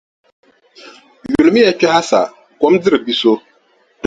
[1.31, 2.21] Yulimiya kpɛha sa,
[2.59, 3.33] kom diri biʼ so.